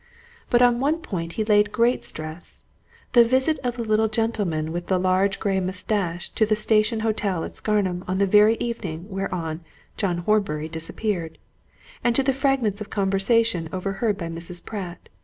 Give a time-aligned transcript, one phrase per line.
[0.49, 2.63] But on one point he laid great stress
[3.13, 7.43] the visit of the little gentleman with the large grey moustache to the Station Hotel
[7.43, 9.63] at Scarnham on the evening whereon
[9.97, 11.37] John Horbury disappeared,
[12.03, 14.65] and to the fragments of conversation overheard by Mrs.
[14.65, 15.07] Pratt.